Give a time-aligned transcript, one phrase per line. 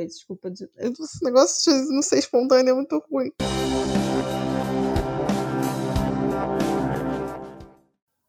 [0.00, 0.52] Peraí, desculpa.
[0.76, 3.30] Esse negócio de não ser espontâneo é muito ruim.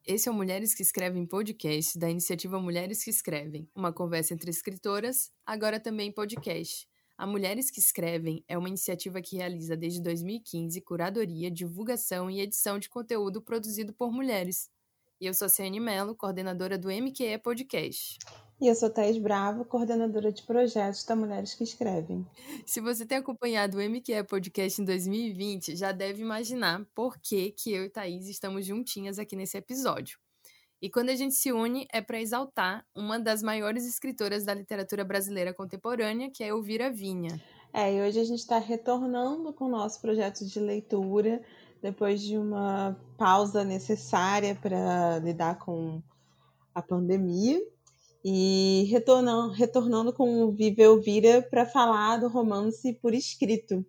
[0.06, 4.50] Esse é o Mulheres que Escrevem podcast da iniciativa Mulheres que Escrevem, uma conversa entre
[4.50, 6.86] escritoras, agora também podcast.
[7.18, 12.78] A Mulheres que Escrevem é uma iniciativa que realiza desde 2015 curadoria, divulgação e edição
[12.78, 14.70] de conteúdo produzido por mulheres.
[15.22, 18.18] E eu sou a Ciane Mello, coordenadora do MQE Podcast.
[18.62, 22.24] E eu sou Thais Bravo, coordenadora de projetos da Mulheres que Escrevem.
[22.64, 27.74] Se você tem acompanhado o MQE Podcast em 2020, já deve imaginar por que, que
[27.74, 30.20] eu e Thaís estamos juntinhas aqui nesse episódio.
[30.80, 35.04] E quando a gente se une é para exaltar uma das maiores escritoras da literatura
[35.04, 37.42] brasileira contemporânea, que é Elvira Vinha.
[37.74, 41.42] É, e hoje a gente está retornando com o nosso projeto de leitura,
[41.82, 46.00] depois de uma pausa necessária para lidar com
[46.76, 47.60] a pandemia.
[48.24, 53.86] E retornando, retornando com o Vive Elvira para falar do romance Por Escrito,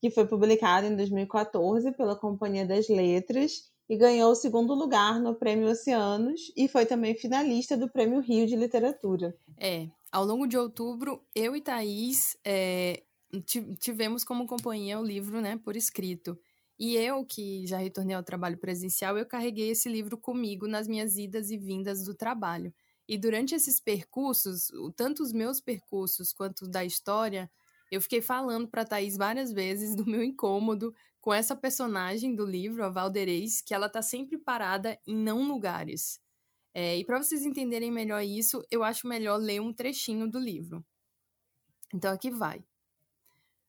[0.00, 5.34] que foi publicado em 2014 pela Companhia das Letras e ganhou o segundo lugar no
[5.34, 9.36] Prêmio Oceanos e foi também finalista do Prêmio Rio de Literatura.
[9.58, 13.02] É, ao longo de outubro, eu e Thaís é,
[13.80, 16.38] tivemos como companhia o livro né, Por Escrito.
[16.78, 21.16] E eu, que já retornei ao trabalho presencial, eu carreguei esse livro comigo nas minhas
[21.16, 22.72] idas e vindas do trabalho.
[23.08, 27.50] E durante esses percursos, tanto os meus percursos quanto da história,
[27.90, 32.84] eu fiquei falando para Thaís várias vezes do meu incômodo com essa personagem do livro,
[32.84, 36.20] a Valderez, que ela tá sempre parada em não lugares.
[36.74, 40.84] É, e para vocês entenderem melhor isso, eu acho melhor ler um trechinho do livro.
[41.94, 42.64] Então aqui vai.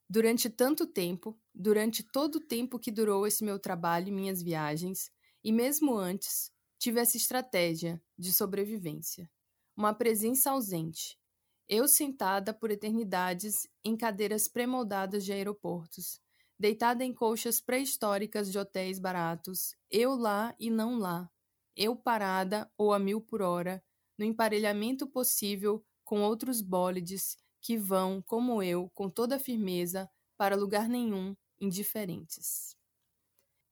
[0.10, 5.12] Durante tanto tempo, durante todo o tempo que durou esse meu trabalho e minhas viagens,
[5.44, 9.30] e mesmo antes, tive essa estratégia de sobrevivência.
[9.76, 11.20] Uma presença ausente.
[11.68, 16.22] Eu sentada por eternidades em cadeiras pré-moldadas de aeroportos,
[16.60, 21.30] deitada em colchas pré-históricas de hotéis baratos, eu lá e não lá,
[21.76, 23.84] eu parada ou a mil por hora,
[24.18, 30.88] no emparelhamento possível com outros bólides que vão, como eu, com toda firmeza, para lugar
[30.88, 32.76] nenhum, indiferentes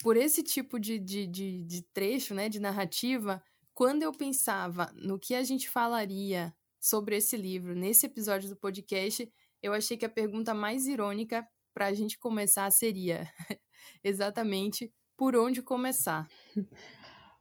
[0.04, 3.42] por esse tipo de, de, de, de trecho, né, de narrativa,
[3.74, 9.32] quando eu pensava no que a gente falaria sobre esse livro nesse episódio do podcast,
[9.62, 13.26] eu achei que a pergunta mais irônica para a gente começar seria
[14.04, 16.28] exatamente por onde começar.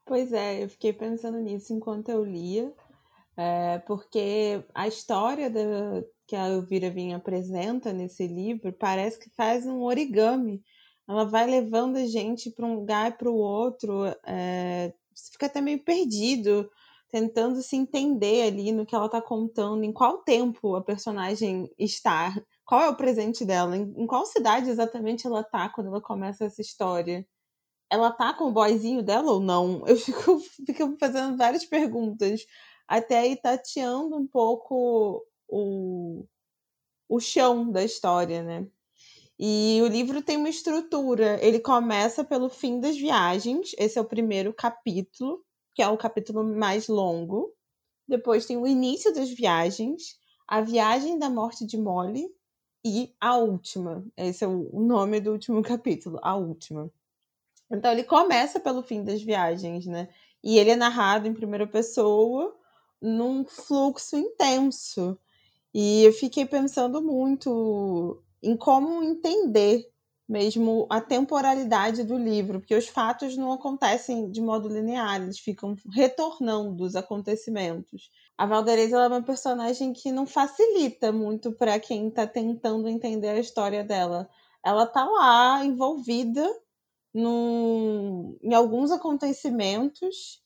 [0.06, 2.72] Pois é, eu fiquei pensando nisso enquanto eu lia,
[3.36, 9.66] é, porque a história da, que a Elvira Vinha apresenta nesse livro parece que faz
[9.66, 10.62] um origami
[11.08, 14.04] ela vai levando a gente para um lugar e para o outro.
[14.24, 16.70] É, você fica até meio perdido,
[17.10, 22.34] tentando se entender ali no que ela está contando, em qual tempo a personagem está,
[22.64, 26.44] qual é o presente dela, em, em qual cidade exatamente ela está quando ela começa
[26.44, 27.26] essa história.
[27.91, 29.84] Ela tá com o boyzinho dela ou não?
[29.86, 32.46] Eu fico, fico fazendo várias perguntas,
[32.88, 36.24] até ir tateando um pouco o,
[37.08, 38.66] o chão da história, né?
[39.44, 41.36] E o livro tem uma estrutura.
[41.44, 43.75] Ele começa pelo fim das viagens.
[43.76, 45.44] Esse é o primeiro capítulo,
[45.75, 47.53] que é o capítulo mais longo.
[48.06, 50.16] Depois tem o início das viagens,
[50.47, 52.28] a viagem da morte de Molly
[52.84, 54.06] e a última.
[54.16, 56.88] Esse é o nome do último capítulo, a última.
[57.69, 60.09] Então ele começa pelo fim das viagens, né?
[60.41, 62.56] E ele é narrado em primeira pessoa
[63.00, 65.19] num fluxo intenso.
[65.74, 69.88] E eu fiquei pensando muito em como entender
[70.28, 75.76] mesmo a temporalidade do livro, porque os fatos não acontecem de modo linear, eles ficam
[75.91, 78.10] retornando os acontecimentos.
[78.38, 83.38] A Valdereza é uma personagem que não facilita muito para quem está tentando entender a
[83.38, 84.28] história dela.
[84.64, 86.48] Ela está lá envolvida
[87.14, 90.41] em alguns acontecimentos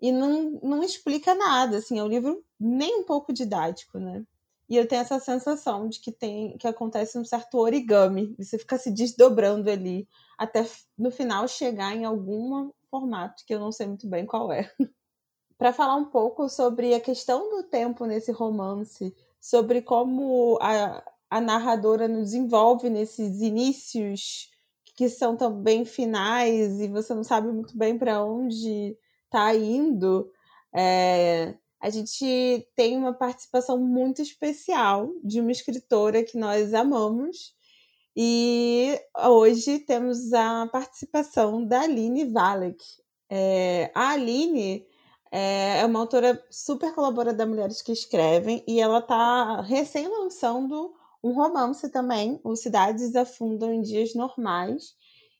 [0.00, 1.76] e não, não explica nada.
[1.76, 4.24] Assim, é um livro nem um pouco didático, né?
[4.70, 8.78] E eu tenho essa sensação de que tem que acontece um certo origami, você fica
[8.78, 10.08] se desdobrando ali
[10.38, 10.64] até
[10.96, 14.72] no final chegar em algum formato que eu não sei muito bem qual é.
[15.58, 21.40] Para falar um pouco sobre a questão do tempo nesse romance, sobre como a, a
[21.40, 24.50] narradora nos envolve nesses inícios
[24.94, 30.30] que são também finais e você não sabe muito bem para onde está indo.
[30.72, 37.54] É, a gente tem uma participação muito especial de uma escritora que nós amamos.
[38.14, 42.84] E hoje temos a participação da Aline Valek.
[43.30, 44.86] É, a Aline
[45.32, 50.92] é, é uma autora super colaboradora da Mulheres que Escrevem e ela está recém lançando
[51.22, 54.94] um romance também, o Cidades Afundam em Dias Normais.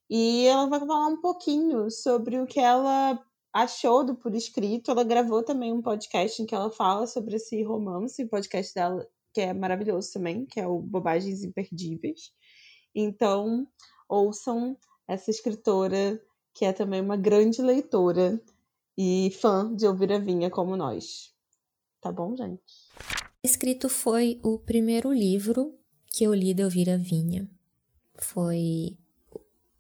[0.09, 3.21] E ela vai falar um pouquinho sobre o que ela
[3.53, 4.91] achou do Por Escrito.
[4.91, 9.41] Ela gravou também um podcast em que ela fala sobre esse romance, podcast dela, que
[9.41, 12.33] é maravilhoso também, que é o Bobagens Imperdíveis.
[12.95, 13.67] Então,
[14.09, 14.77] ouçam
[15.07, 16.21] essa escritora,
[16.55, 18.41] que é também uma grande leitora
[18.97, 21.35] e fã de Ouvir a Vinha como nós.
[22.01, 22.63] Tá bom, gente?
[23.43, 25.75] Escrito foi o primeiro livro
[26.07, 27.49] que eu li de Ouvir a Vinha.
[28.19, 28.99] Foi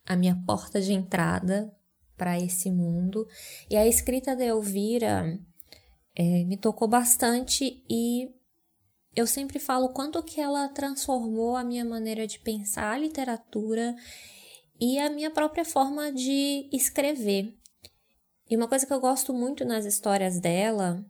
[0.06, 1.74] a minha porta de entrada
[2.20, 3.26] para esse mundo.
[3.70, 5.40] E a escrita de Elvira
[6.14, 8.30] é, me tocou bastante e
[9.16, 13.96] eu sempre falo quanto que ela transformou a minha maneira de pensar a literatura
[14.78, 17.56] e a minha própria forma de escrever.
[18.50, 21.02] E uma coisa que eu gosto muito nas histórias dela,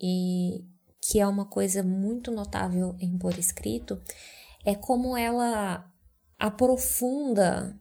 [0.00, 0.64] e
[1.00, 4.02] que é uma coisa muito notável em Por Escrito,
[4.64, 5.88] é como ela
[6.36, 7.78] aprofunda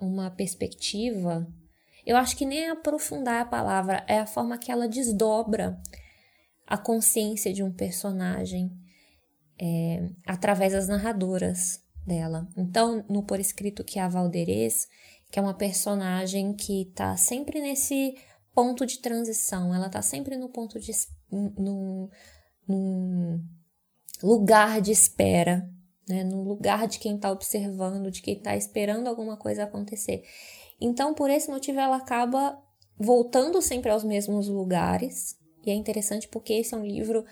[0.00, 1.46] uma perspectiva.
[2.06, 5.80] Eu acho que nem aprofundar a palavra, é a forma que ela desdobra
[6.66, 8.70] a consciência de um personagem
[9.60, 12.48] é, através das narradoras dela.
[12.56, 14.86] Então, no Por Escrito, que é a Valderez,
[15.30, 18.14] que é uma personagem que tá sempre nesse
[18.54, 20.92] ponto de transição, ela tá sempre no ponto de.
[21.30, 22.10] no,
[22.68, 23.40] no
[24.22, 25.68] lugar de espera,
[26.08, 26.22] né?
[26.22, 30.22] no lugar de quem está observando, de quem está esperando alguma coisa acontecer.
[30.86, 32.62] Então, por esse motivo, ela acaba
[32.98, 35.34] voltando sempre aos mesmos lugares,
[35.64, 37.24] e é interessante porque esse é um livro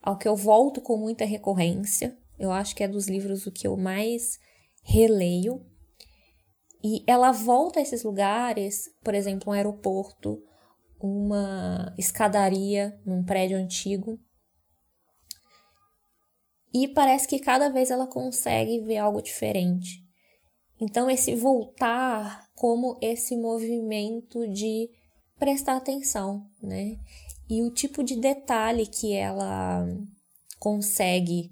[0.00, 2.16] ao que eu volto com muita recorrência.
[2.38, 4.38] Eu acho que é dos livros o que eu mais
[4.84, 5.66] releio.
[6.84, 10.40] E ela volta a esses lugares, por exemplo, um aeroporto,
[11.00, 14.20] uma escadaria num prédio antigo.
[16.72, 20.03] E parece que cada vez ela consegue ver algo diferente.
[20.84, 24.88] Então, esse voltar como esse movimento de
[25.38, 26.96] prestar atenção, né?
[27.48, 29.86] e o tipo de detalhe que ela
[30.58, 31.50] consegue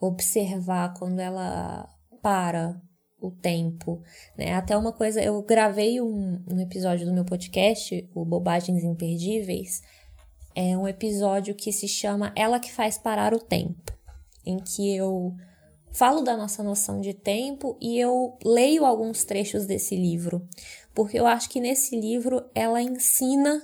[0.00, 1.88] observar quando ela
[2.22, 2.80] para
[3.20, 4.00] o tempo,
[4.36, 4.54] né?
[4.54, 9.82] Até uma coisa, eu gravei um, um episódio do meu podcast, o Bobagens Imperdíveis,
[10.54, 13.92] é um episódio que se chama Ela que faz parar o tempo,
[14.46, 15.34] em que eu
[15.92, 20.46] falo da nossa noção de tempo e eu leio alguns trechos desse livro,
[20.94, 23.62] porque eu acho que nesse livro ela ensina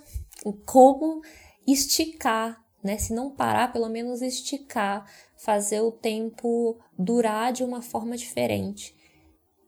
[0.66, 1.22] como
[1.66, 2.98] esticar, né?
[2.98, 8.94] Se não parar, pelo menos esticar, fazer o tempo durar de uma forma diferente.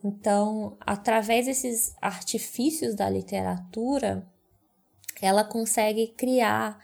[0.05, 4.27] Então, através desses artifícios da literatura,
[5.21, 6.79] ela consegue criar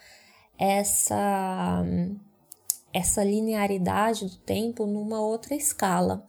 [0.58, 1.84] essa
[2.92, 6.28] essa linearidade do tempo numa outra escala.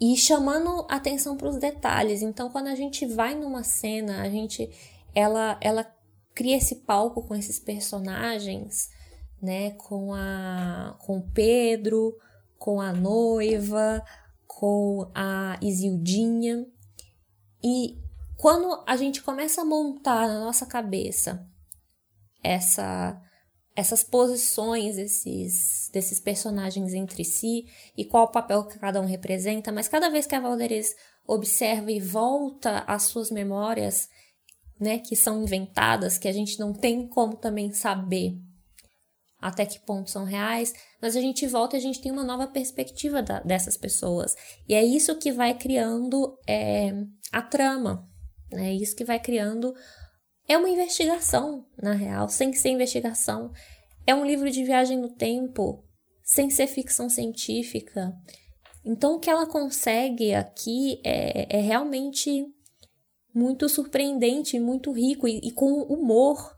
[0.00, 2.22] E chamando atenção para os detalhes.
[2.22, 4.70] Então, quando a gente vai numa cena, a gente
[5.14, 5.86] ela ela
[6.34, 8.90] cria esse palco com esses personagens,
[9.40, 12.16] né, com a com Pedro,
[12.58, 14.04] com a noiva,
[14.46, 16.66] com a Isildinha.
[17.62, 17.98] E
[18.36, 21.46] quando a gente começa a montar na nossa cabeça
[22.42, 23.20] essa
[23.74, 27.66] essas posições desses, desses personagens entre si
[27.96, 30.94] e qual o papel que cada um representa, mas cada vez que a Valderez
[31.26, 34.08] observa e volta às suas memórias
[34.78, 38.36] né, que são inventadas, que a gente não tem como também saber
[39.42, 42.46] até que ponto são reais, mas a gente volta e a gente tem uma nova
[42.46, 44.36] perspectiva da, dessas pessoas.
[44.68, 46.92] E é isso que vai criando é,
[47.32, 48.08] a trama,
[48.52, 48.70] né?
[48.70, 49.74] é isso que vai criando.
[50.48, 53.52] É uma investigação, na real, sem ser investigação.
[54.06, 55.84] É um livro de viagem no tempo,
[56.22, 58.12] sem ser ficção científica.
[58.84, 62.46] Então, o que ela consegue aqui é, é realmente
[63.34, 66.56] muito surpreendente, muito rico e, e com humor.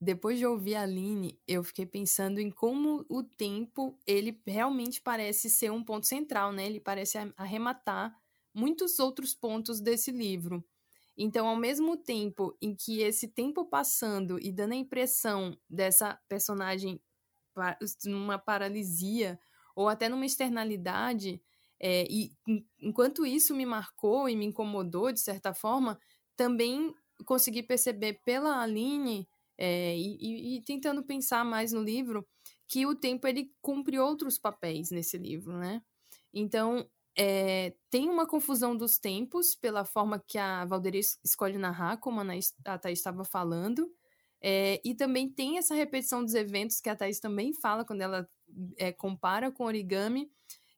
[0.00, 5.50] Depois de ouvir a Aline, eu fiquei pensando em como o tempo, ele realmente parece
[5.50, 6.64] ser um ponto central, né?
[6.64, 8.14] Ele parece arrematar
[8.54, 10.64] muitos outros pontos desse livro.
[11.22, 16.98] Então, ao mesmo tempo em que esse tempo passando e dando a impressão dessa personagem
[18.06, 19.38] numa paralisia
[19.76, 21.42] ou até numa externalidade,
[21.78, 22.32] é, e
[22.80, 26.00] enquanto isso me marcou e me incomodou, de certa forma,
[26.34, 26.94] também
[27.26, 32.26] consegui perceber pela Aline, é, e, e, tentando pensar mais no livro,
[32.66, 35.82] que o tempo ele cumpre outros papéis nesse livro, né?
[36.32, 42.20] Então, é, tem uma confusão dos tempos pela forma que a Valderice escolhe narrar, como
[42.20, 43.90] a Thaís estava falando,
[44.42, 48.28] é, e também tem essa repetição dos eventos que a Thaís também fala quando ela
[48.78, 50.30] é, compara com origami,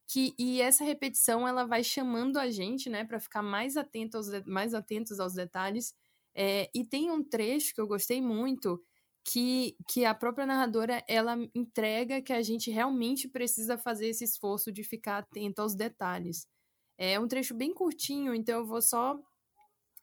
[0.09, 4.29] que e essa repetição ela vai chamando a gente, né, para ficar mais atento aos
[4.47, 5.95] mais atentos aos detalhes.
[6.75, 8.83] E tem um trecho que eu gostei muito
[9.25, 14.73] que, que a própria narradora ela entrega que a gente realmente precisa fazer esse esforço
[14.73, 16.47] de ficar atento aos detalhes.
[16.99, 19.19] É um trecho bem curtinho, então eu vou só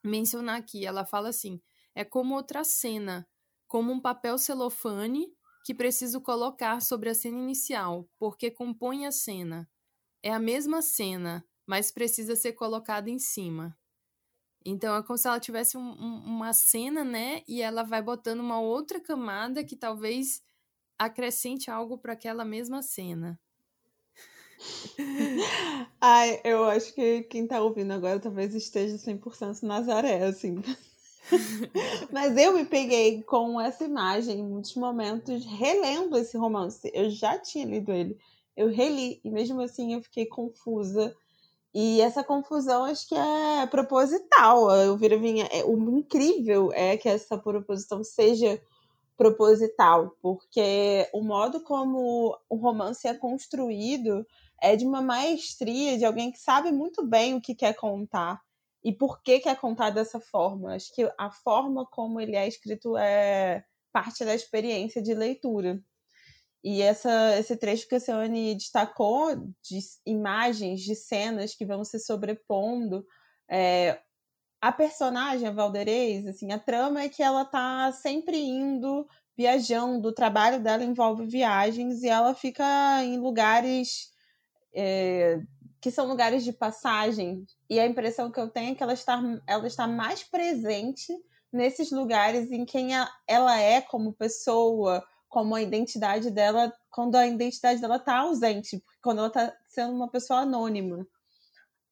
[0.03, 0.85] mencionar aqui.
[0.85, 1.61] Ela fala assim:
[1.95, 3.27] é como outra cena,
[3.67, 5.33] como um papel celofane
[5.63, 9.69] que preciso colocar sobre a cena inicial, porque compõe a cena.
[10.23, 13.77] É a mesma cena, mas precisa ser colocada em cima.
[14.65, 17.41] Então é como se ela tivesse um, um, uma cena, né?
[17.47, 20.41] E ela vai botando uma outra camada que talvez
[20.97, 23.39] acrescente algo para aquela mesma cena.
[26.01, 30.61] Ai, eu acho que quem tá ouvindo agora talvez esteja 100% Nazaré, assim.
[32.11, 36.91] Mas eu me peguei com essa imagem em muitos momentos, relendo esse romance.
[36.93, 38.17] Eu já tinha lido ele,
[38.57, 41.15] eu reli, e mesmo assim eu fiquei confusa
[41.73, 44.71] e essa confusão acho que é proposital.
[44.71, 48.61] Eu vira vinha, é, o incrível é que essa proposição seja
[49.17, 54.25] proposital, porque o modo como o romance é construído
[54.61, 58.41] é de uma maestria de alguém que sabe muito bem o que quer contar
[58.83, 60.73] e por que quer contar dessa forma.
[60.73, 65.81] Acho que a forma como ele é escrito é parte da experiência de leitura.
[66.63, 71.99] E essa, esse trecho que a Cione destacou, de imagens, de cenas que vão se
[71.99, 73.05] sobrepondo,
[73.49, 73.99] é,
[74.61, 80.13] a personagem, a Valderez, assim, a trama é que ela tá sempre indo, viajando, o
[80.13, 82.65] trabalho dela envolve viagens e ela fica
[83.03, 84.09] em lugares
[84.75, 85.39] é,
[85.81, 87.45] que são lugares de passagem.
[87.69, 91.13] E a impressão que eu tenho é que ela está, ela está mais presente
[91.51, 92.89] nesses lugares em quem
[93.25, 99.19] ela é como pessoa, como a identidade dela, quando a identidade dela está ausente, quando
[99.19, 101.07] ela está sendo uma pessoa anônima.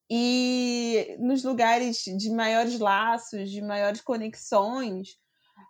[0.10, 5.18] E nos lugares de maiores laços, de maiores conexões,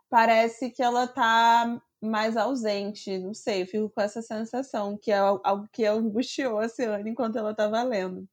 [0.09, 3.17] parece que ela está mais ausente.
[3.17, 7.37] Não sei, eu fico com essa sensação, que é algo que angustiou a Ciane enquanto
[7.37, 8.27] ela estava lendo.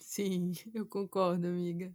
[0.00, 1.92] Sim, eu concordo, amiga.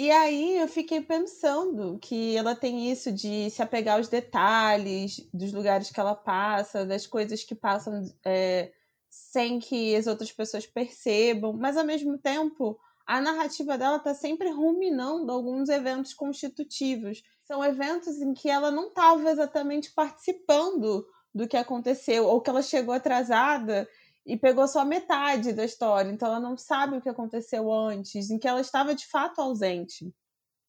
[0.00, 5.52] E aí eu fiquei pensando que ela tem isso de se apegar aos detalhes dos
[5.52, 8.72] lugares que ela passa, das coisas que passam é,
[9.10, 14.48] sem que as outras pessoas percebam, mas ao mesmo tempo a narrativa dela está sempre
[14.48, 17.22] ruminando alguns eventos constitutivos.
[17.44, 22.62] São eventos em que ela não estava exatamente participando do que aconteceu, ou que ela
[22.62, 23.86] chegou atrasada
[24.26, 28.38] e pegou só metade da história, então ela não sabe o que aconteceu antes, em
[28.38, 30.12] que ela estava de fato ausente.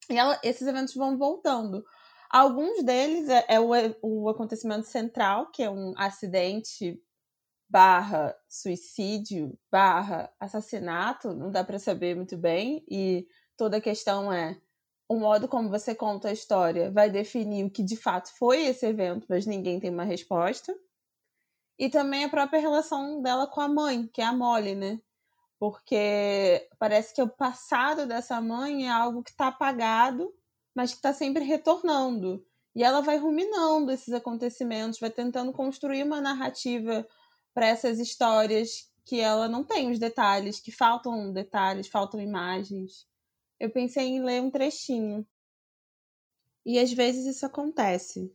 [0.10, 1.84] E ela, esses eventos vão voltando.
[2.30, 7.02] Alguns deles é, é o, o acontecimento central, que é um acidente
[7.70, 14.60] barra suicídio barra assassinato, não dá para saber muito bem, e toda a questão é
[15.08, 18.86] o modo como você conta a história vai definir o que de fato foi esse
[18.86, 20.74] evento, mas ninguém tem uma resposta.
[21.82, 25.02] E também a própria relação dela com a mãe, que é a Molly, né?
[25.58, 30.32] Porque parece que o passado dessa mãe é algo que está apagado,
[30.76, 32.46] mas que está sempre retornando.
[32.76, 37.04] E ela vai ruminando esses acontecimentos, vai tentando construir uma narrativa
[37.52, 43.08] para essas histórias que ela não tem os detalhes, que faltam detalhes, faltam imagens.
[43.60, 45.28] Eu pensei em ler um trechinho.
[46.64, 48.32] E às vezes isso acontece.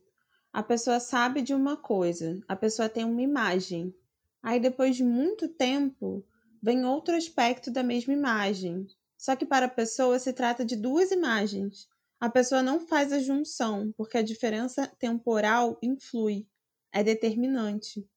[0.57, 3.93] A pessoa sabe de uma coisa, a pessoa tem uma imagem.
[4.41, 6.25] Aí depois de muito tempo,
[6.59, 8.87] vem outro aspecto da mesma imagem.
[9.15, 11.87] Só que para a pessoa se trata de duas imagens.
[12.19, 16.47] A pessoa não faz a junção, porque a diferença temporal influi,
[16.91, 18.09] é determinante.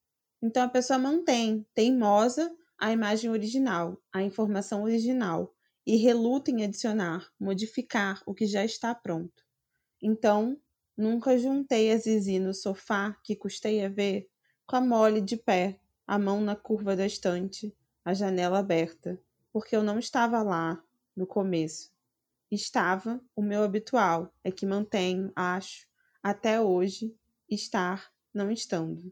[0.42, 5.54] Então a pessoa mantém, teimosa, a imagem original, a informação original,
[5.87, 9.44] e reluta em adicionar, modificar o que já está pronto.
[10.02, 10.59] Então,
[11.00, 14.28] Nunca juntei a Zizi no sofá que custei a ver,
[14.66, 19.19] com a mole de pé, a mão na curva da estante, a janela aberta,
[19.50, 20.78] porque eu não estava lá
[21.16, 21.90] no começo.
[22.50, 25.88] Estava o meu habitual, é que mantenho, acho,
[26.23, 27.16] até hoje,
[27.49, 29.11] estar não estando.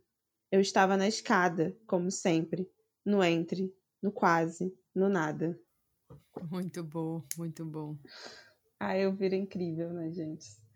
[0.53, 2.71] Eu estava na escada, como sempre,
[3.03, 5.59] no entre, no quase, no nada.
[6.51, 7.97] Muito bom, muito bom.
[8.79, 10.68] Ah, eu viro incrível, né, gente?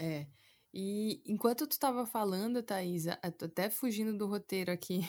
[0.00, 0.26] É.
[0.72, 5.00] E enquanto tu estava falando, Thaisa, até fugindo do roteiro aqui,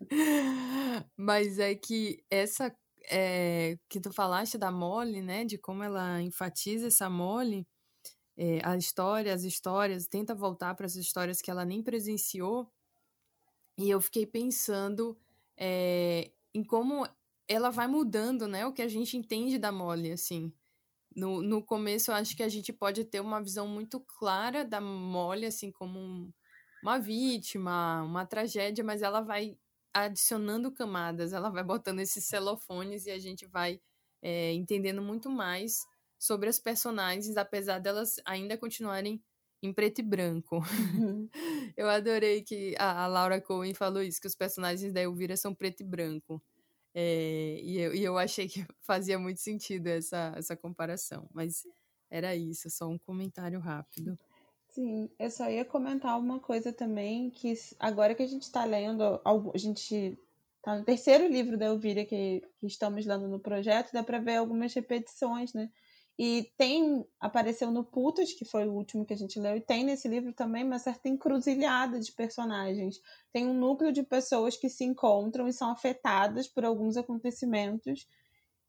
[1.16, 2.76] mas é que essa
[3.10, 7.66] é, que tu falaste da Molly, né, de como ela enfatiza essa Molly,
[8.36, 12.70] é, a história, as histórias, tenta voltar para as histórias que ela nem presenciou,
[13.78, 15.16] e eu fiquei pensando
[15.56, 17.06] é, em como
[17.48, 18.66] ela vai mudando, né?
[18.66, 20.52] O que a gente entende da Molly, assim.
[21.16, 24.80] No, no começo, eu acho que a gente pode ter uma visão muito clara da
[24.80, 26.30] Molly, assim, como um,
[26.82, 29.56] uma vítima, uma tragédia, mas ela vai
[29.94, 33.80] adicionando camadas, ela vai botando esses celofones e a gente vai
[34.22, 35.86] é, entendendo muito mais
[36.18, 39.22] sobre as personagens, apesar delas ainda continuarem
[39.62, 40.56] em preto e branco.
[40.56, 41.28] Uhum.
[41.76, 45.54] eu adorei que a, a, Laura Cohen falou isso, que os personagens da Elvira são
[45.54, 46.42] preto e branco.
[46.98, 51.28] É, e, eu, e eu achei que fazia muito sentido essa, essa comparação.
[51.30, 51.66] Mas
[52.10, 54.18] era isso, só um comentário rápido.
[54.70, 59.20] Sim, eu só ia comentar uma coisa também, que agora que a gente está lendo,
[59.24, 60.18] a gente
[60.62, 64.36] tá no terceiro livro da Elvira que, que estamos lendo no projeto, dá para ver
[64.36, 65.70] algumas repetições, né?
[66.18, 69.84] E tem, apareceu no Putas, que foi o último que a gente leu, e tem
[69.84, 73.00] nesse livro também uma certa encruzilhada de personagens.
[73.30, 78.08] Tem um núcleo de pessoas que se encontram e são afetadas por alguns acontecimentos.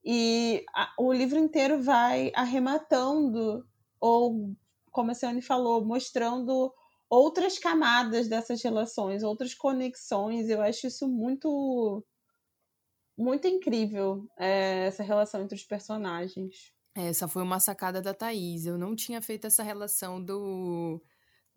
[0.03, 3.65] E a, o livro inteiro vai arrematando,
[3.99, 4.53] ou,
[4.91, 6.73] como a Ciane falou, mostrando
[7.09, 10.49] outras camadas dessas relações, outras conexões.
[10.49, 12.05] Eu acho isso muito,
[13.17, 16.75] muito incrível, é, essa relação entre os personagens.
[16.99, 18.65] Essa foi uma sacada da Thaís.
[18.65, 20.99] Eu não tinha feito essa relação do,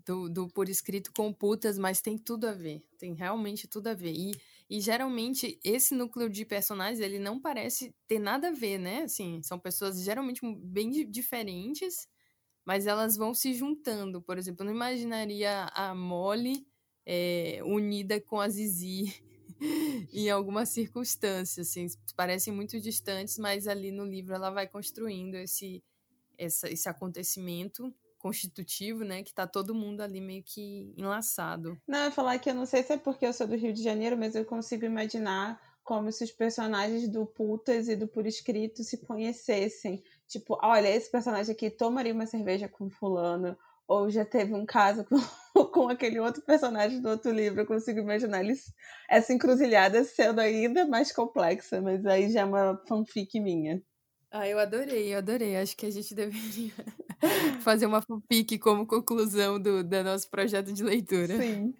[0.04, 2.84] do, do por escrito com putas, mas tem tudo a ver.
[2.98, 4.12] Tem realmente tudo a ver.
[4.12, 4.32] E,
[4.68, 9.04] e geralmente esse núcleo de personagens, ele não parece ter nada a ver, né?
[9.04, 12.06] Assim, são pessoas geralmente bem diferentes,
[12.62, 14.20] mas elas vão se juntando.
[14.20, 16.66] Por exemplo, eu não imaginaria a Molly
[17.06, 19.29] é, unida com a Zizi
[20.12, 21.86] em algumas circunstâncias, assim,
[22.16, 25.82] parecem muito distantes, mas ali no livro ela vai construindo esse,
[26.38, 31.80] essa, esse acontecimento constitutivo, né, que tá todo mundo ali meio que enlaçado.
[31.88, 33.82] Não, eu falar que eu não sei se é porque eu sou do Rio de
[33.82, 38.84] Janeiro, mas eu consigo imaginar como se os personagens do Putas e do Por Escrito
[38.84, 40.02] se conhecessem.
[40.28, 43.56] Tipo, olha, esse personagem aqui tomaria uma cerveja com fulano,
[43.90, 45.16] ou já teve um caso com,
[45.66, 48.72] com aquele outro personagem do outro livro, eu consigo imaginar eles,
[49.08, 53.82] essa encruzilhada sendo ainda mais complexa, mas aí já é uma fanfic minha.
[54.30, 55.56] Ah, eu adorei, eu adorei.
[55.56, 56.72] Acho que a gente deveria
[57.64, 61.36] fazer uma fanfic como conclusão do, do nosso projeto de leitura.
[61.36, 61.74] Sim.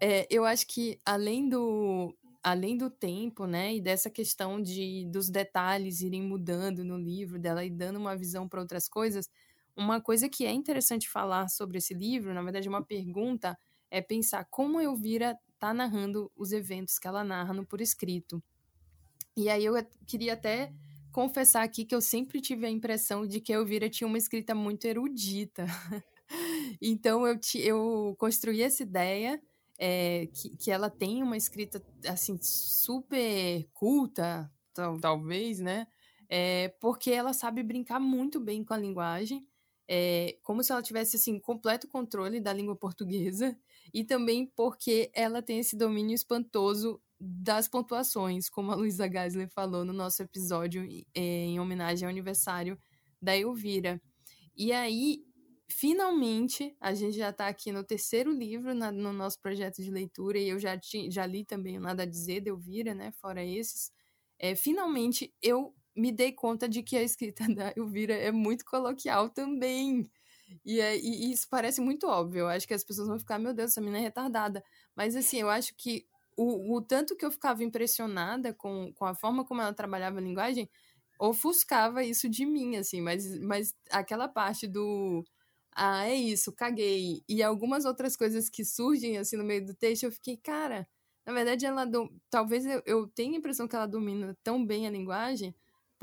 [0.00, 5.30] É, eu acho que além do, além do tempo, né, e dessa questão de dos
[5.30, 9.30] detalhes irem mudando no livro, dela e dando uma visão para outras coisas,
[9.76, 13.58] uma coisa que é interessante falar sobre esse livro, na verdade, uma pergunta,
[13.90, 18.42] é pensar como a Elvira está narrando os eventos que ela narra no por escrito.
[19.36, 19.74] E aí eu
[20.06, 20.72] queria até
[21.10, 24.54] confessar aqui que eu sempre tive a impressão de que a Elvira tinha uma escrita
[24.54, 25.66] muito erudita.
[26.80, 29.40] então eu, eu construí essa ideia
[29.78, 35.86] é, que, que ela tem uma escrita assim super culta, tal, talvez, né?
[36.28, 39.46] É, porque ela sabe brincar muito bem com a linguagem
[39.88, 43.56] é, como se ela tivesse assim completo controle da língua portuguesa
[43.92, 49.84] e também porque ela tem esse domínio espantoso das pontuações, como a Luísa Geisler falou
[49.84, 52.78] no nosso episódio é, em homenagem ao aniversário
[53.20, 54.00] da Elvira.
[54.56, 55.24] E aí,
[55.68, 60.38] finalmente, a gente já está aqui no terceiro livro na, no nosso projeto de leitura
[60.38, 63.44] e eu já, ti, já li também o Nada a Dizer de Elvira, né, fora
[63.44, 63.90] esses.
[64.38, 69.28] É, finalmente, eu me dei conta de que a escrita da Elvira é muito coloquial
[69.28, 70.08] também.
[70.64, 72.40] E, é, e, isso parece muito óbvio.
[72.40, 74.62] Eu acho que as pessoas vão ficar, meu Deus, essa menina é retardada.
[74.94, 79.14] Mas assim, eu acho que o, o tanto que eu ficava impressionada com, com a
[79.14, 80.68] forma como ela trabalhava a linguagem
[81.18, 85.24] ofuscava isso de mim, assim, mas, mas aquela parte do
[85.76, 90.04] ah, é isso, caguei, e algumas outras coisas que surgem assim no meio do texto,
[90.04, 90.88] eu fiquei, cara,
[91.26, 92.12] na verdade ela do...
[92.30, 95.54] talvez eu, eu tenha a impressão que ela domina tão bem a linguagem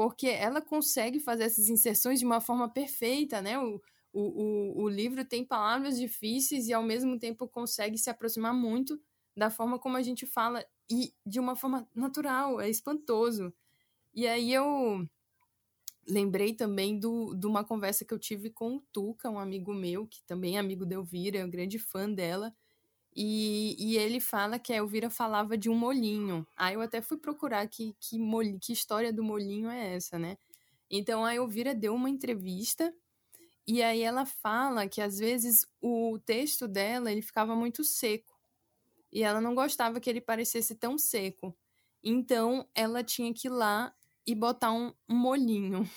[0.02, 3.60] porque ela consegue fazer essas inserções de uma forma perfeita, né?
[3.60, 3.80] O,
[4.12, 9.00] o, o, o livro tem palavras difíceis e ao mesmo tempo consegue se aproximar muito
[9.38, 13.54] da forma como a gente fala e de uma forma natural, é espantoso.
[14.12, 15.08] E aí eu
[16.08, 20.08] lembrei também do, de uma conversa que eu tive com o Tuca, um amigo meu,
[20.08, 22.52] que também é amigo da Elvira, é um grande fã dela,
[23.16, 26.48] e, e ele fala que a Elvira falava de um molinho.
[26.56, 30.38] Aí eu até fui procurar que, que, mol, que história do molinho é essa, né?
[30.90, 32.94] Então a Elvira deu uma entrevista
[33.68, 38.40] e aí ela fala que às vezes o texto dela ele ficava muito seco.
[39.12, 41.56] E ela não gostava que ele parecesse tão seco.
[42.04, 43.94] Então ela tinha que ir lá
[44.26, 45.90] e botar um, um molinho.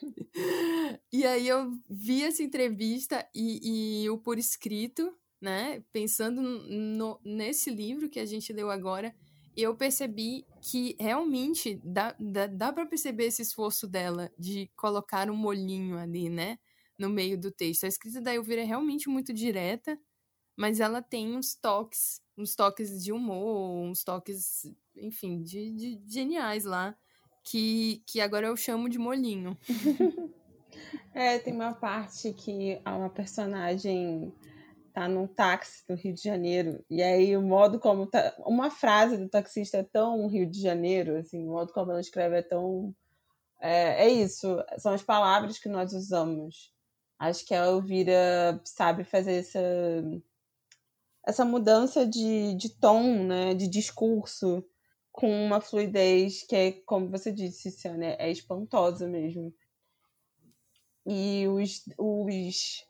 [1.12, 5.82] e aí eu vi essa entrevista e, e o por escrito né?
[5.92, 9.12] Pensando no, nesse livro que a gente leu agora,
[9.56, 15.34] eu percebi que realmente dá, dá, dá para perceber esse esforço dela de colocar um
[15.34, 16.58] molhinho ali, né?
[16.96, 17.84] No meio do texto.
[17.84, 19.98] A escrita da Elvira é realmente muito direta,
[20.56, 24.62] mas ela tem uns toques, uns toques de humor, uns toques,
[24.96, 26.96] enfim, de, de geniais lá,
[27.42, 29.58] que, que agora eu chamo de molhinho.
[31.12, 34.32] é, tem uma parte que há uma personagem
[34.92, 38.34] tá num táxi do Rio de Janeiro, e aí o modo como tá.
[38.40, 42.36] Uma frase do taxista é tão Rio de Janeiro, assim, o modo como ela escreve
[42.36, 42.94] é tão.
[43.60, 46.72] É, é isso, são as palavras que nós usamos.
[47.18, 49.60] Acho que a Elvira sabe fazer essa,
[51.26, 54.64] essa mudança de, de tom, né, de discurso,
[55.12, 59.54] com uma fluidez que é, como você disse, Ciane, é espantosa mesmo.
[61.06, 62.84] E os, os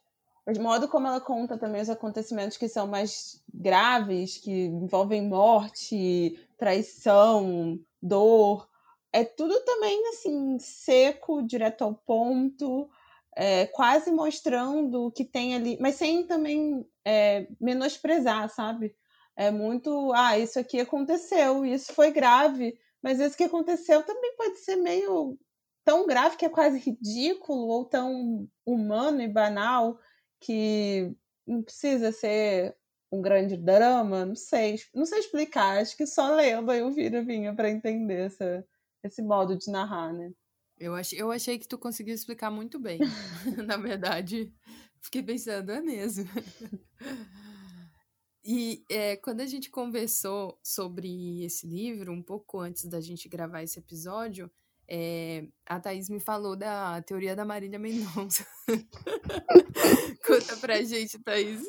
[0.47, 6.39] o modo como ela conta também os acontecimentos que são mais graves, que envolvem morte,
[6.57, 8.69] traição, dor,
[9.13, 12.89] é tudo também assim seco, direto ao ponto,
[13.37, 18.97] é, quase mostrando o que tem ali, mas sem também é, menosprezar, sabe?
[19.37, 24.59] É muito, ah, isso aqui aconteceu, isso foi grave, mas isso que aconteceu também pode
[24.59, 25.39] ser meio
[25.85, 29.99] tão grave que é quase ridículo ou tão humano e banal
[30.43, 31.15] que
[31.47, 32.77] não precisa ser
[33.11, 37.23] um grande drama, não sei, não sei explicar, acho que só lendo aí o Vira
[37.23, 38.67] vinha para entender essa,
[39.05, 40.33] esse modo de narrar, né?
[40.79, 42.99] Eu achei, eu achei que tu conseguiu explicar muito bem.
[43.67, 44.53] Na verdade,
[45.01, 46.25] fiquei pensando, é mesmo.
[48.43, 53.63] e é, quando a gente conversou sobre esse livro, um pouco antes da gente gravar
[53.63, 54.51] esse episódio,
[54.95, 58.47] é, a Thaís me falou da teoria da Marília Mendonça.
[60.27, 61.63] Conta pra gente, Thaís.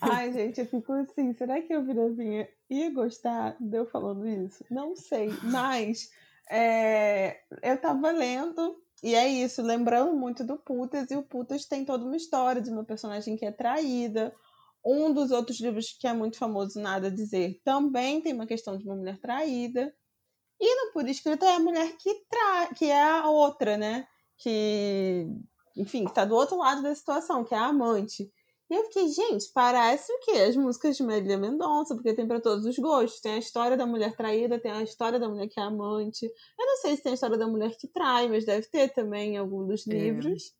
[0.00, 4.64] Ai, gente, eu fico assim, será que eu Virazinha ia gostar de eu falando isso?
[4.70, 6.08] Não sei, mas
[6.50, 11.84] é, eu tava lendo e é isso, lembrando muito do Putas, e o Putas tem
[11.84, 14.34] toda uma história de uma personagem que é traída.
[14.82, 18.78] Um dos outros livros que é muito famoso, Nada a Dizer, também tem uma questão
[18.78, 19.94] de uma mulher traída.
[20.60, 22.74] E no Por Escrito é a mulher que, tra...
[22.74, 24.06] que é a outra, né?
[24.36, 25.26] Que,
[25.76, 28.30] enfim, está do outro lado da situação, que é a amante.
[28.70, 30.32] E eu fiquei, gente, parece o quê?
[30.32, 33.20] As músicas de Marília Mendonça, porque tem para todos os gostos.
[33.20, 36.26] Tem a história da mulher traída, tem a história da mulher que é amante.
[36.26, 39.34] Eu não sei se tem a história da mulher que trai, mas deve ter também
[39.34, 39.90] em algum dos é.
[39.90, 40.54] livros.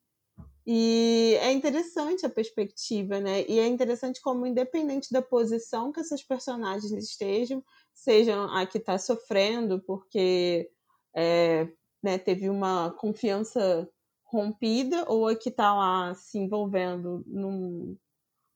[0.67, 3.45] E é interessante a perspectiva, né?
[3.47, 8.97] E é interessante como, independente da posição que essas personagens estejam, sejam a que está
[8.97, 10.69] sofrendo porque
[11.15, 11.67] é,
[12.01, 13.89] né, teve uma confiança
[14.23, 17.97] rompida ou a que está lá se envolvendo num,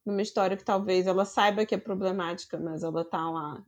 [0.04, 3.64] numa história que talvez ela saiba que é problemática, mas ela está lá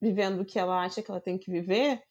[0.00, 2.02] vivendo o que ela acha que ela tem que viver,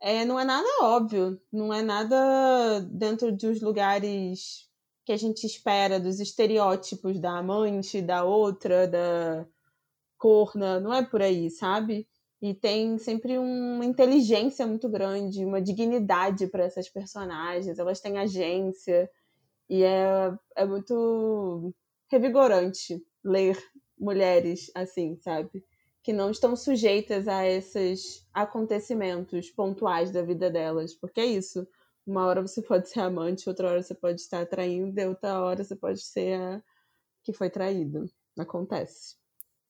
[0.00, 4.68] é, não é nada óbvio, não é nada dentro dos lugares
[5.04, 9.46] que a gente espera, dos estereótipos da amante, da outra, da
[10.18, 12.08] corna, não é por aí, sabe?
[12.42, 17.78] E tem sempre uma inteligência muito grande, uma dignidade para essas personagens.
[17.78, 19.08] Elas têm agência.
[19.70, 21.72] E é, é muito
[22.10, 23.56] revigorante ler
[23.98, 25.64] mulheres assim, sabe?
[26.02, 30.94] Que não estão sujeitas a esses acontecimentos pontuais da vida delas.
[30.94, 31.66] Porque é isso.
[32.04, 35.76] Uma hora você pode ser amante, outra hora você pode estar traindo, outra hora você
[35.76, 36.62] pode ser a
[37.22, 38.06] que foi traído.
[38.38, 39.21] Acontece.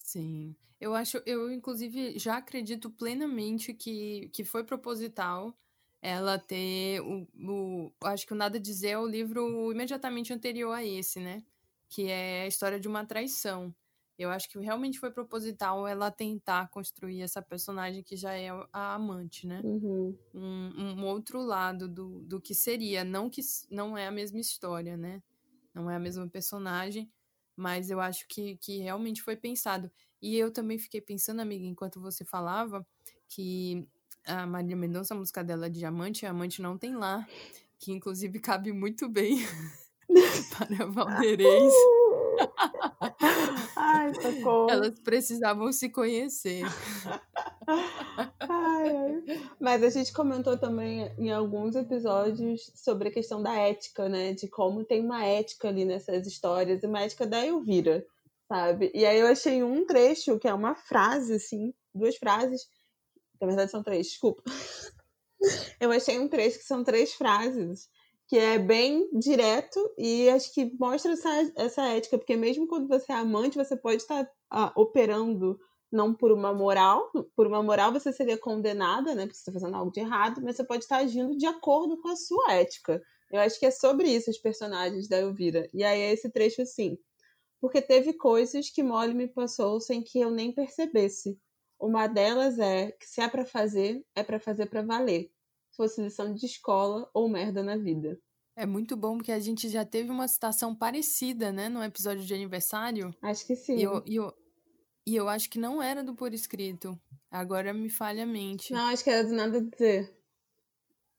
[0.03, 0.55] Sim.
[0.81, 5.57] Eu acho, eu inclusive já acredito plenamente que, que foi proposital
[6.03, 7.93] ela ter o, o.
[8.03, 11.45] Acho que o Nada Dizer é o livro imediatamente anterior a esse, né?
[11.88, 13.73] Que é a história de uma traição.
[14.19, 18.95] Eu acho que realmente foi proposital ela tentar construir essa personagem que já é a
[18.95, 19.61] amante, né?
[19.62, 20.17] Uhum.
[20.35, 23.05] Um, um, outro lado do, do que seria.
[23.05, 25.23] Não que não é a mesma história, né?
[25.73, 27.11] Não é a mesma personagem,
[27.57, 29.91] mas eu acho que, que realmente foi pensado.
[30.21, 32.87] E eu também fiquei pensando, amiga, enquanto você falava,
[33.29, 33.87] que
[34.25, 37.27] a Maria Mendonça, a música dela é Diamante, a Amante Não Tem Lá,
[37.79, 39.38] que inclusive cabe muito bem
[40.57, 41.73] para Valdeirês.
[43.77, 44.71] Ai, socorro.
[44.71, 46.62] Elas precisavam se conhecer.
[47.66, 49.22] Ai,
[49.61, 54.33] mas a gente comentou também em alguns episódios sobre a questão da ética, né?
[54.33, 58.05] De como tem uma ética ali nessas histórias, e uma ética da Elvira
[58.53, 58.90] sabe?
[58.94, 62.66] E aí eu achei um trecho que é uma frase, assim, duas frases.
[63.40, 64.42] Na verdade são três, desculpa.
[65.81, 67.88] Eu achei um trecho que são três frases,
[68.29, 73.11] que é bem direto e acho que mostra essa, essa ética, porque mesmo quando você
[73.11, 75.59] é amante, você pode estar ah, operando
[75.92, 77.11] não por uma moral.
[77.37, 79.26] Por uma moral você seria condenada, né?
[79.26, 82.09] Porque você está fazendo algo de errado, mas você pode estar agindo de acordo com
[82.09, 83.02] a sua ética.
[83.31, 85.68] Eu acho que é sobre isso os personagens da Elvira.
[85.72, 86.98] E aí é esse trecho assim.
[87.61, 91.38] Porque teve coisas que Molly me passou sem que eu nem percebesse.
[91.78, 95.31] Uma delas é que se é para fazer, é para fazer para valer.
[95.76, 98.18] Fosse lição de escola ou merda na vida.
[98.55, 102.35] É muito bom porque a gente já teve uma citação parecida, né, no episódio de
[102.35, 103.14] aniversário.
[103.22, 103.76] Acho que sim.
[103.76, 104.35] E eu, eu,
[105.07, 106.99] e eu acho que não era do por escrito.
[107.31, 108.73] Agora me falha a mente.
[108.73, 110.12] Não, acho que era do nada dizer.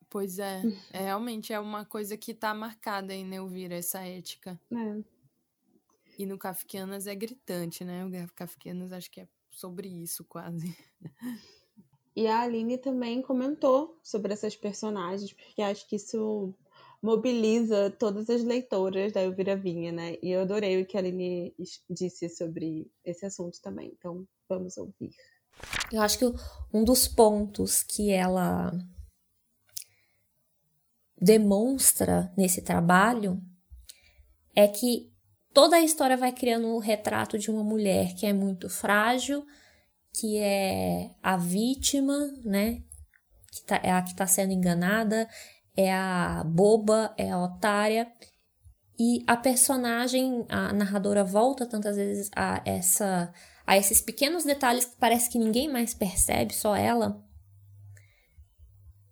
[0.09, 0.61] Pois é,
[0.93, 4.59] é realmente é uma coisa que tá marcada em Neuvira, essa ética.
[4.71, 5.03] É.
[6.17, 8.05] E no Kafkianas é gritante, né?
[8.05, 10.75] O Kafkianas acho que é sobre isso quase.
[12.15, 16.53] E a Aline também comentou sobre essas personagens, porque acho que isso
[17.03, 20.15] mobiliza todas as leitoras da Elvira Vinha, né?
[20.23, 21.53] E eu adorei o que a Aline
[21.89, 23.93] disse sobre esse assunto também.
[23.99, 25.11] Então, vamos ouvir.
[25.91, 26.25] Eu acho que
[26.73, 28.71] um dos pontos que ela
[31.21, 33.41] demonstra nesse trabalho
[34.55, 35.11] é que
[35.53, 39.45] toda a história vai criando o um retrato de uma mulher que é muito frágil,
[40.13, 42.81] que é a vítima, né?
[43.51, 45.27] Que tá, é a que está sendo enganada,
[45.75, 48.11] é a boba, é a otária.
[48.99, 53.33] E a personagem, a narradora volta tantas vezes a essa
[53.65, 57.23] a esses pequenos detalhes que parece que ninguém mais percebe, só ela,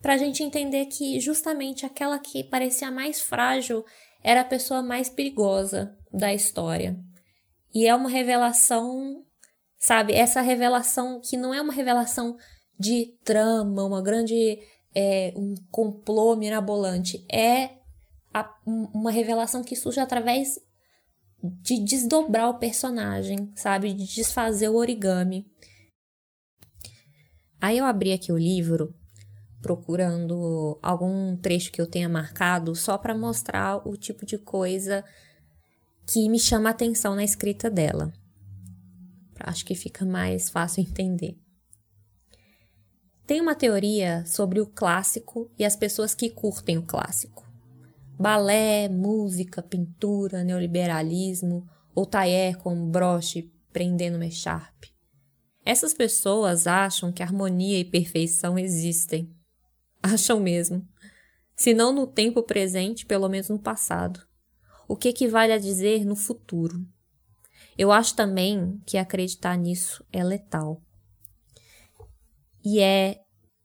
[0.01, 3.85] para a gente entender que justamente aquela que parecia mais frágil
[4.23, 6.99] era a pessoa mais perigosa da história.
[7.73, 9.23] E é uma revelação,
[9.77, 10.13] sabe?
[10.13, 12.35] Essa revelação que não é uma revelação
[12.77, 14.59] de trama, uma grande
[14.93, 17.25] é, um complô mirabolante.
[17.31, 17.77] É
[18.33, 20.59] a, uma revelação que surge através
[21.43, 23.93] de desdobrar o personagem, sabe?
[23.93, 25.45] De desfazer o origami.
[27.59, 28.93] Aí eu abri aqui o livro
[29.61, 35.05] procurando algum trecho que eu tenha marcado só para mostrar o tipo de coisa
[36.07, 38.11] que me chama a atenção na escrita dela.
[39.39, 41.37] Acho que fica mais fácil entender.
[43.25, 47.49] Tem uma teoria sobre o clássico e as pessoas que curtem o clássico.
[48.19, 54.91] Balé, música, pintura, neoliberalismo, ou taier com broche prendendo uma echarpe.
[55.63, 59.33] Essas pessoas acham que harmonia e perfeição existem.
[60.01, 60.87] Acham mesmo.
[61.55, 64.19] Se não no tempo presente, pelo menos no passado.
[64.87, 66.83] O que equivale a dizer no futuro.
[67.77, 70.81] Eu acho também que acreditar nisso é letal.
[72.63, 73.21] E é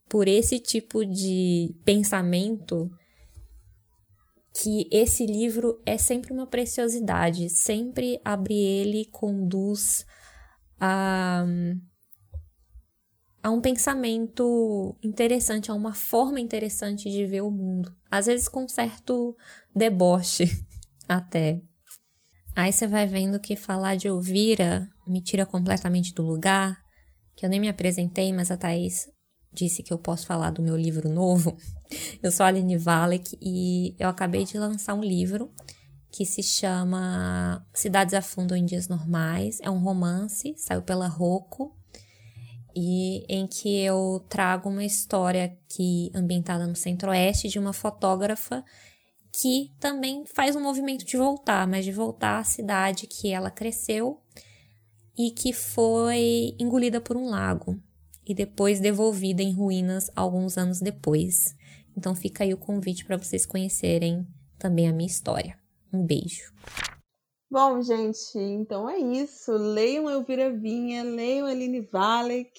[0.09, 2.89] por esse tipo de pensamento
[4.53, 10.05] que esse livro é sempre uma preciosidade, sempre abrir ele conduz
[10.79, 11.45] a,
[13.43, 18.67] a um pensamento interessante, a uma forma interessante de ver o mundo, às vezes com
[18.67, 19.37] certo
[19.75, 20.45] deboche
[21.07, 21.61] até.
[22.55, 26.83] Aí você vai vendo que falar de Elvira me tira completamente do lugar,
[27.37, 29.07] que eu nem me apresentei, mas a Thaís
[29.53, 31.55] disse que eu posso falar do meu livro novo.
[32.21, 35.49] Eu sou a Aline Valek e eu acabei de lançar um livro
[36.11, 39.59] que se chama Cidades Afundam em Dias Normais.
[39.61, 41.73] É um romance, saiu pela Rocco,
[42.75, 48.63] e em que eu trago uma história que ambientada no Centro-Oeste de uma fotógrafa
[49.31, 54.21] que também faz um movimento de voltar, mas de voltar à cidade que ela cresceu
[55.17, 57.79] e que foi engolida por um lago
[58.25, 61.55] e depois devolvida em ruínas alguns anos depois.
[61.95, 64.27] Então fica aí o convite para vocês conhecerem
[64.59, 65.57] também a minha história.
[65.91, 66.53] Um beijo.
[67.49, 69.53] Bom, gente, então é isso.
[69.53, 72.51] Leiam Elvira Vinha, leiam Aline Valek,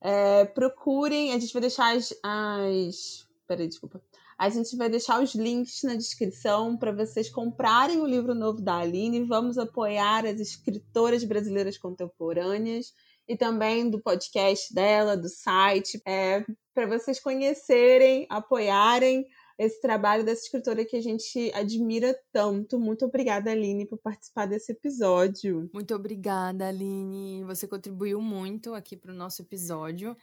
[0.00, 1.32] é, procurem.
[1.32, 3.26] A gente vai deixar as, as.
[3.48, 4.00] Peraí, desculpa.
[4.38, 8.78] A gente vai deixar os links na descrição para vocês comprarem o livro novo da
[8.78, 9.24] Aline.
[9.24, 12.92] Vamos apoiar as escritoras brasileiras contemporâneas
[13.26, 16.44] e também do podcast dela, do site, é,
[16.74, 19.26] para vocês conhecerem, apoiarem
[19.58, 22.78] esse trabalho dessa escritora que a gente admira tanto.
[22.78, 25.70] Muito obrigada, Aline, por participar desse episódio.
[25.72, 27.42] Muito obrigada, Aline.
[27.44, 30.14] Você contribuiu muito aqui para o nosso episódio.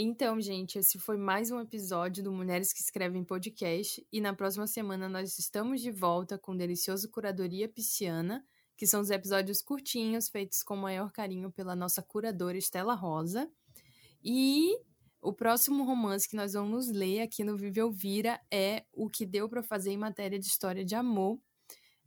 [0.00, 4.06] Então, gente, esse foi mais um episódio do Mulheres que Escrevem Podcast.
[4.12, 8.44] E na próxima semana nós estamos de volta com o delicioso Curadoria Pisciana
[8.76, 13.50] que são os episódios curtinhos, feitos com o maior carinho pela nossa curadora Estela Rosa.
[14.22, 14.70] E
[15.20, 19.48] o próximo romance que nós vamos ler aqui no Vive Elvira é O que Deu
[19.48, 21.40] para Fazer em Matéria de História de Amor.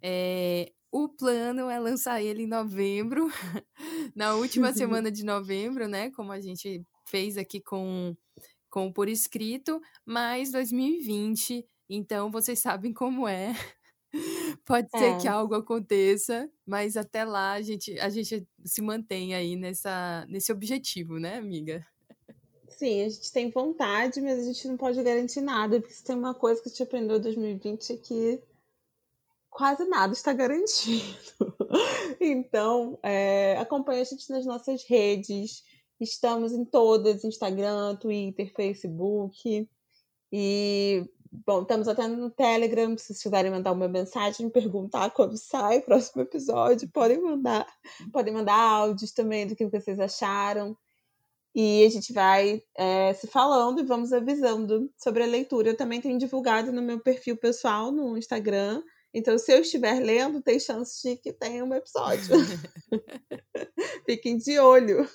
[0.02, 3.28] É, o plano é lançar ele em novembro,
[4.16, 6.10] na última semana de novembro, né?
[6.12, 8.16] Como a gente fez aqui com,
[8.70, 13.54] com por escrito, mas 2020, então vocês sabem como é.
[14.66, 15.18] Pode ser é.
[15.18, 20.52] que algo aconteça, mas até lá a gente, a gente se mantém aí nessa, nesse
[20.52, 21.86] objetivo, né, amiga?
[22.68, 26.16] Sim, a gente tem vontade, mas a gente não pode garantir nada, porque se tem
[26.16, 28.44] uma coisa que a gente aprendeu em 2020 é que
[29.52, 31.04] quase nada está garantido.
[32.20, 35.64] então, é, acompanhe a gente nas nossas redes.
[36.02, 39.70] Estamos em todas: Instagram, Twitter, Facebook.
[40.34, 41.06] E,
[41.46, 42.98] bom, estamos até no Telegram.
[42.98, 47.68] Se vocês quiserem mandar uma mensagem, perguntar quando sai o próximo episódio, podem mandar.
[48.12, 50.76] Podem mandar áudios também do que vocês acharam.
[51.54, 55.70] E a gente vai é, se falando e vamos avisando sobre a leitura.
[55.70, 58.82] Eu também tenho divulgado no meu perfil pessoal no Instagram.
[59.14, 62.38] Então, se eu estiver lendo, tem chance de que tenha um episódio.
[64.08, 65.08] Fiquem de olho.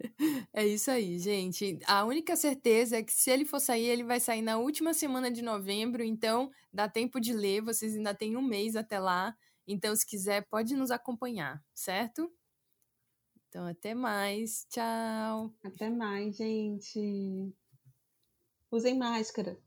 [0.52, 1.78] É isso aí, gente.
[1.86, 5.30] A única certeza é que se ele for sair, ele vai sair na última semana
[5.30, 6.02] de novembro.
[6.02, 7.62] Então, dá tempo de ler.
[7.62, 9.36] Vocês ainda têm um mês até lá.
[9.66, 12.32] Então, se quiser, pode nos acompanhar, certo?
[13.48, 14.66] Então, até mais.
[14.70, 15.52] Tchau.
[15.64, 17.54] Até mais, gente.
[18.70, 19.58] Usem máscara.